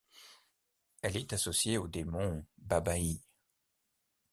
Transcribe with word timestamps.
Elle 1.03 1.15
est 1.15 1.31
associée 1.33 1.77
au 1.77 1.87
démon 1.87 2.43
Babaï. 2.57 3.21